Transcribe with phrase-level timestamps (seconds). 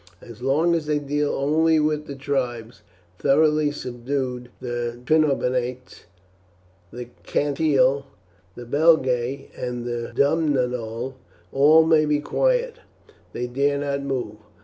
[0.19, 2.81] As long as they deal only with the tribes
[3.19, 6.05] thoroughly subdued, the Trinobantes,
[6.91, 8.03] the Cantii,
[8.55, 11.13] the Belgae, and the Dumnonii,
[11.51, 12.77] all may be quiet;
[13.33, 14.37] they dare not move.